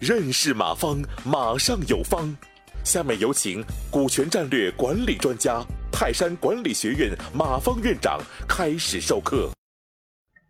[0.00, 2.36] 认识马方，马上有方。
[2.84, 8.18] 下面有请股权战略管理专家、泰山管理学院马方院长
[8.48, 9.50] 开始授课。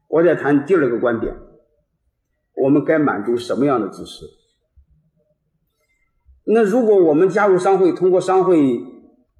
[0.09, 1.35] 我在谈第二个观点，
[2.55, 4.25] 我们该满足什么样的知识？
[6.45, 8.81] 那如果我们加入商会，通过商会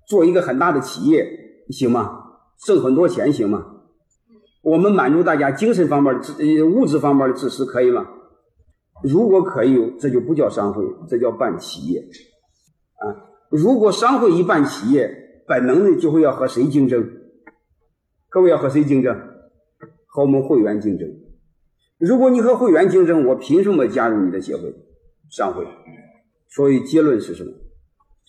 [0.07, 1.27] 做一个很大的企业，
[1.71, 2.19] 行吗？
[2.65, 3.82] 挣很多钱，行吗？
[4.63, 8.07] 我们满足大家精神方面的、物质方面的知识，可以吗？
[9.03, 12.01] 如果可以，这就不叫商会，这叫办企业。
[12.01, 17.05] 啊，如果商会一办企业，本能的就会要和谁竞争？
[18.29, 19.15] 各位要和谁竞争？
[20.07, 21.09] 和我们会员竞争。
[21.99, 24.73] 如果你和会员竞争，我凭什么加入你的协会？
[25.29, 25.67] 商会。
[26.49, 27.51] 所以结论是什么？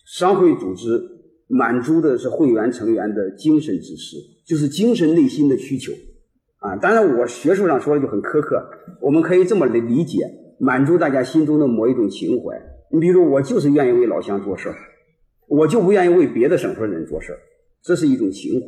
[0.04, 1.00] 商会组织
[1.46, 5.92] 满足的是会员成员的精神指示，就是精神内心的需求。
[6.64, 8.66] 啊，当然我学术上说的就很苛刻，
[9.02, 10.24] 我们可以这么来理解：
[10.58, 12.58] 满足大家心中的某一种情怀。
[12.90, 14.74] 你比如说，我就是愿意为老乡做事儿，
[15.46, 17.38] 我就不愿意为别的省份人做事儿，
[17.82, 18.66] 这是一种情怀。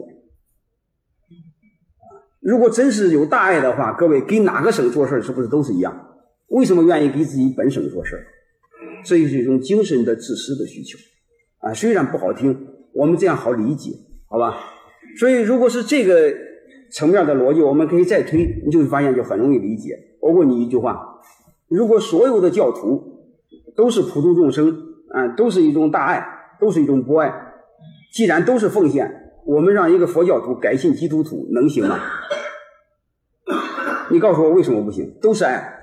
[2.40, 6.18] 如果真是有大爱的话，各位给哪个省做事是不是都是一样？
[6.48, 8.26] 为什么愿意给自己本省做事儿？
[9.06, 10.98] 这是一种精神的自私的需求
[11.60, 11.72] 啊！
[11.72, 13.92] 虽然不好听，我们这样好理解，
[14.28, 14.54] 好吧？
[15.18, 16.30] 所以，如果是这个
[16.96, 20.16] 层面的逻辑，我们可以再推，你就会发现就很容易理解。
[20.18, 21.20] 我问你一句话：
[21.68, 23.36] 如果所有的教徒
[23.76, 24.74] 都是普度众生
[25.10, 26.26] 啊，都是一种大爱，
[26.58, 27.30] 都是一种博爱，
[28.14, 32.00] 既然都是奉献，我们让一个佛教徒改信基督徒能行吗？
[34.10, 35.18] 你告诉我为什么不行？
[35.20, 35.80] 都是爱，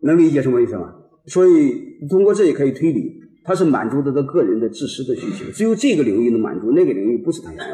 [0.00, 0.92] 能理解什么意思吗？
[1.26, 7.73] 所以通过这也可以推理，他是满足他的个人的自私的需求，只有这个领域能满足，那个领域不是他想要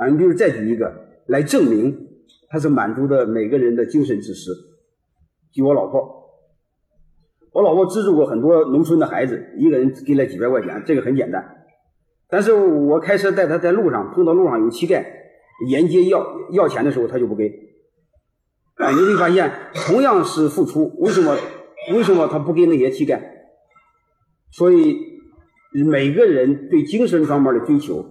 [0.00, 0.90] 啊，你比如再举一个
[1.26, 2.08] 来证明
[2.48, 4.50] 他是满足的每个人的精神自私。
[5.52, 6.30] 举我老婆，
[7.52, 11.44] 我老婆资助过很多农村的孩子，一个人给了几百块钱，这个很简单。
[12.30, 15.04] 但是我开车带他在路上碰到路上有乞丐
[15.68, 17.52] 沿街要要钱的时候，他就不给。
[18.76, 21.36] 啊，你会发现同样是付出，为什么？
[21.92, 23.20] 为什么他不给那些乞丐？
[24.52, 24.96] 所以
[25.72, 28.04] 每个人对精神方面的追求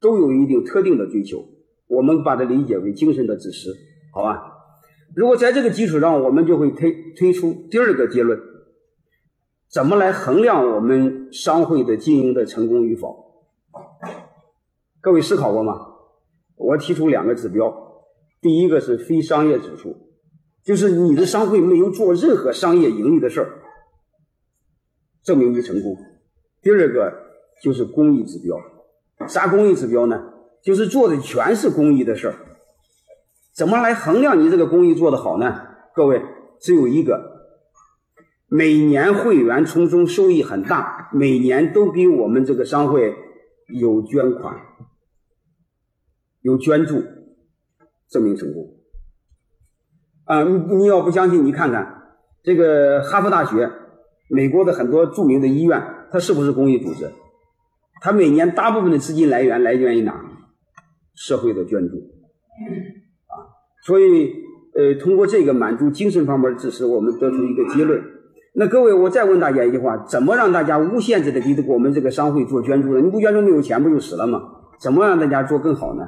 [0.00, 1.44] 都有一定特定的追求，
[1.86, 3.70] 我们把它理解为精神的指示，
[4.12, 4.54] 好吧？
[5.14, 8.38] 如果在这个基础上，我们就会推推出第二个结论：
[9.70, 13.46] 怎么来衡量我们商会的经营的成功与否？
[15.00, 15.86] 各位思考过吗？
[16.56, 18.02] 我提出两个指标，
[18.40, 19.96] 第一个是非商业指数。
[20.64, 23.62] 就是你的商会没有做任何商业盈利的事儿，
[25.22, 25.96] 证明你成功。
[26.60, 27.10] 第二个
[27.62, 28.58] 就是公益指标，
[29.26, 30.22] 啥公益指标呢？
[30.62, 32.34] 就是做的全是公益的事儿。
[33.54, 35.62] 怎么来衡量你这个公益做得好呢？
[35.94, 36.22] 各位，
[36.60, 37.46] 只有一个，
[38.48, 43.16] 每年会员从中收益很大，每年都给我们这个商会
[43.66, 44.56] 有捐款、
[46.42, 47.02] 有捐助，
[48.08, 48.74] 证明成功。
[50.24, 52.02] 啊，你你要不相信，你看看
[52.42, 53.70] 这个哈佛大学，
[54.28, 57.10] 美国的很多著名的医院，它是不是公益组织？
[58.00, 60.14] 他每年大部分的资金来源来源于哪？
[61.14, 61.96] 社会的捐助。
[61.96, 63.32] 啊，
[63.84, 64.32] 所以
[64.74, 68.02] 呃，通过这个满足精神方面的支持，我们得出一个结论。
[68.54, 73.00] 那各位，我再问大家一句话：怎么让大家无限制的给我们这个商会做捐助呢？
[73.00, 74.40] 你不捐助没有钱，不就死了吗？
[74.80, 76.02] 怎么让大家做更好呢？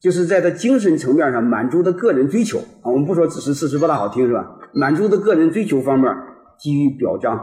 [0.00, 4.58] 就是在他精神层面上满足他个人追求啊，我们不说只是事实不大好听是吧？
[4.74, 6.12] 满足他个人追求方面
[6.60, 7.38] 给予表彰，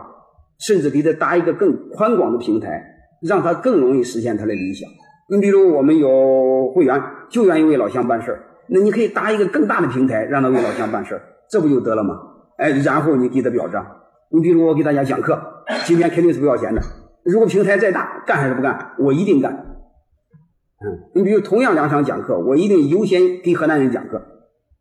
[0.60, 2.84] 甚至给他搭一个更宽广的平台，
[3.22, 4.90] 让他更容易实现他的理想。
[5.30, 12.16] 你比如我们有会员就愿意为老乡办事儿，那你可以搭一个更大的平台，让他为老乡办事儿，这不就得了吗？
[12.57, 13.85] 哎，然后你给他表彰。
[14.31, 15.40] 你比如我给大家讲课，
[15.85, 16.81] 今天肯定是不要钱的。
[17.24, 18.94] 如果平台再大，干还是不干？
[19.00, 19.53] 我一定干。
[19.53, 24.22] 嗯，你比如同样两场讲课，我一定优先给河南人讲课，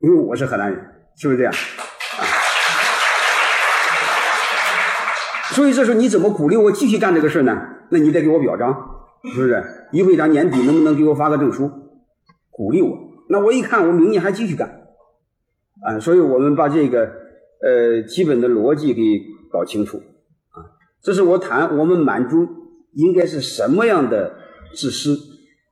[0.00, 0.80] 因为我是河南人，
[1.16, 1.52] 是不是这样？
[5.54, 7.56] 所以这时候你怎么鼓励我继续干这个事呢？
[7.90, 8.74] 那你得给我表彰，
[9.34, 9.64] 是不是？
[9.92, 11.70] 于会长年底能不能给我发个证书，
[12.50, 12.96] 鼓励我？
[13.28, 14.68] 那我一看，我明年还继续干，
[15.82, 17.10] 啊，所以我们把这个
[17.62, 19.02] 呃基本的逻辑给
[19.50, 20.64] 搞清楚，啊，
[21.02, 22.46] 这是我谈我们满足
[22.94, 24.34] 应该是什么样的
[24.74, 25.16] 自私。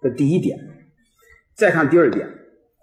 [0.03, 0.59] 的第一点，
[1.57, 2.29] 再看第二点，